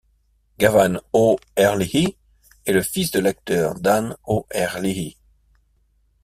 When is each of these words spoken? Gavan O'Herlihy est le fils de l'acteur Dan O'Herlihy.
Gavan 0.57 0.99
O'Herlihy 1.13 2.15
est 2.65 2.73
le 2.73 2.81
fils 2.81 3.11
de 3.11 3.19
l'acteur 3.19 3.75
Dan 3.79 4.15
O'Herlihy. 4.25 5.15